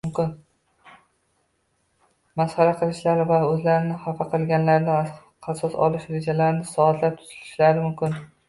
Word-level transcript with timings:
masxara 2.41 2.71
qilishlari 2.79 3.27
va 3.33 3.37
o‘zlarini 3.49 3.99
xafa 4.07 4.29
qilganlardan 4.33 5.13
qasos 5.49 5.79
olish 5.89 6.11
rejalarini 6.17 6.69
soatlab 6.75 7.21
tuzishlari 7.21 7.87
mumkin. 7.89 8.23